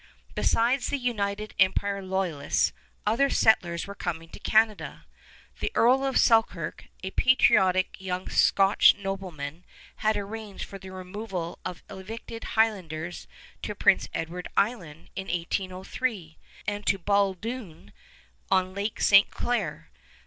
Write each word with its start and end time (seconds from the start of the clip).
Besides 0.33 0.87
the 0.87 0.97
United 0.97 1.53
Empire 1.59 2.01
Loyalists, 2.01 2.73
other 3.05 3.29
settlers 3.29 3.85
were 3.85 3.93
coming 3.93 4.29
to 4.29 4.39
Canada. 4.39 5.05
The 5.59 5.71
Earl 5.75 6.03
of 6.03 6.17
Selkirk, 6.17 6.85
a 7.03 7.11
patriotic 7.11 8.01
young 8.01 8.27
Scotch 8.27 8.95
nobleman, 8.95 9.63
had 9.97 10.17
arranged 10.17 10.65
for 10.65 10.79
the 10.79 10.89
removal 10.89 11.59
of 11.63 11.83
evicted 11.87 12.45
Highlanders 12.57 13.27
to 13.61 13.75
Prince 13.75 14.09
Edward 14.11 14.47
Island 14.57 15.11
in 15.15 15.27
1803 15.27 16.35
and 16.65 16.83
to 16.87 16.97
Baldoon 16.97 17.93
on 18.49 18.73
Lake 18.73 18.99
St. 19.01 19.29
Clair. 19.29 19.91